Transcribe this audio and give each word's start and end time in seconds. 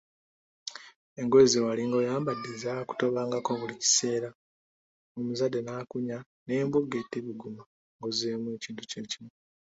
Engoye 1.19 1.45
zewalinga 1.51 1.95
oyambadde 2.01 2.49
zaakutobangako 2.61 3.49
buli 3.59 3.75
kaseera, 3.81 4.29
omuzadde 5.17 5.59
nakunya 5.63 6.17
n'embooge 6.45 6.99
tebuguma 7.11 7.61
nga 7.95 8.05
ozzeemu 8.07 8.47
ekintu 8.55 8.83
kye 8.89 9.01
kimu? 9.11 9.31